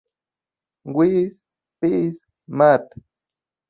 Wiss., 0.83 1.35
Phys.-Math. 1.79 2.89